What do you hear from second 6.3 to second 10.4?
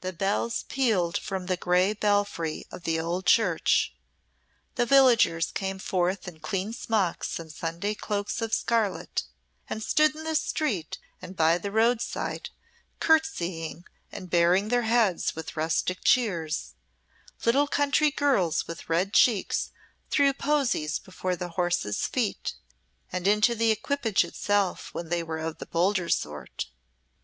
clean smocks and Sunday cloaks of scarlet, and stood in the